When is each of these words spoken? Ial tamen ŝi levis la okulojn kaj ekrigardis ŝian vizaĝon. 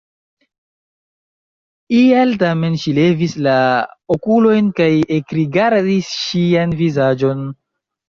Ial 1.97 2.33
tamen 2.45 2.79
ŝi 2.85 2.95
levis 3.01 3.37
la 3.49 3.55
okulojn 4.19 4.75
kaj 4.83 4.91
ekrigardis 5.21 6.13
ŝian 6.27 6.79
vizaĝon. 6.85 7.51